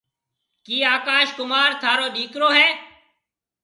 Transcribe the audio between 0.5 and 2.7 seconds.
ڪِي آڪاش ڪمار ٿارو ڏيڪرو هيَ؟